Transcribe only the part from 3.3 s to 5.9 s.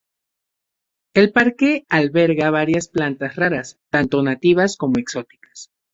raras, tanto nativas como exóticas.